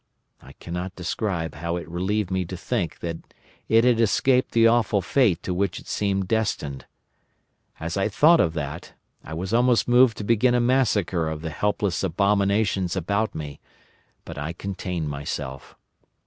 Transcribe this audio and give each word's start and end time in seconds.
I 0.41 0.53
cannot 0.53 0.95
describe 0.95 1.53
how 1.53 1.75
it 1.75 1.87
relieved 1.87 2.31
me 2.31 2.43
to 2.45 2.57
think 2.57 3.01
that 3.01 3.17
it 3.69 3.83
had 3.83 3.99
escaped 3.99 4.49
the 4.53 4.65
awful 4.65 4.99
fate 4.99 5.43
to 5.43 5.53
which 5.53 5.79
it 5.79 5.85
seemed 5.87 6.27
destined. 6.27 6.85
As 7.79 7.97
I 7.97 8.09
thought 8.09 8.39
of 8.39 8.53
that, 8.55 8.93
I 9.23 9.35
was 9.35 9.53
almost 9.53 9.87
moved 9.87 10.17
to 10.17 10.23
begin 10.23 10.55
a 10.55 10.59
massacre 10.59 11.29
of 11.29 11.43
the 11.43 11.51
helpless 11.51 12.01
abominations 12.03 12.95
about 12.95 13.35
me, 13.35 13.59
but 14.25 14.39
I 14.39 14.53
contained 14.53 15.07
myself. 15.09 15.75